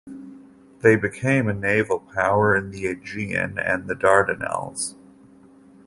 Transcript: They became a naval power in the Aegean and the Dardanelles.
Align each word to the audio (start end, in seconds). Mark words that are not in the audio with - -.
They 0.79 0.95
became 0.95 1.47
a 1.47 1.53
naval 1.53 1.99
power 1.99 2.55
in 2.55 2.71
the 2.71 2.87
Aegean 2.87 3.59
and 3.59 3.87
the 3.87 3.93
Dardanelles. 3.93 4.95